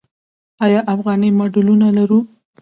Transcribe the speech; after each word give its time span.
آیا 0.65 0.79
افغاني 0.93 1.29
ماډلونه 1.37 1.87
لرو؟ 1.97 2.19